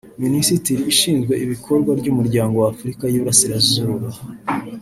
Minisiteri 0.23 0.81
ishinzwe 0.93 1.33
ibikorwa 1.45 1.91
by’Umuryango 1.99 2.55
wa 2.57 2.69
Afurika 2.73 3.03
y’Iburasirazuba 3.07 4.09